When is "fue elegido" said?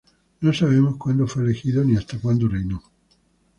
1.27-1.83